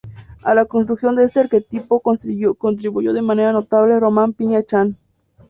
A 0.41 0.55
la 0.55 0.65
construcción 0.65 1.15
de 1.15 1.25
este 1.25 1.41
arquetipo 1.41 1.99
contribuyó 2.01 3.13
de 3.13 3.21
manera 3.21 3.51
notable 3.51 3.99
Román 3.99 4.33
Piña 4.33 4.63
Chan. 4.63 4.97